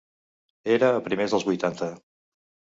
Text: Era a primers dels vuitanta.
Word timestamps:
Era 0.77 0.89
a 0.95 1.05
primers 1.09 1.37
dels 1.37 1.47
vuitanta. 1.53 1.93